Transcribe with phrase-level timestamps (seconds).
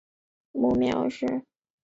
[0.51, 1.43] 母苗氏。